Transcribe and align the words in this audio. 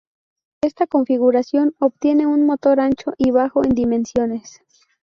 Esta 0.63 0.87
configuración 0.87 1.75
obtiene 1.77 2.25
un 2.25 2.43
motor 2.43 2.79
ancho 2.79 3.13
y 3.19 3.29
bajo 3.29 3.63
en 3.63 3.75
dimensiones. 3.75 4.59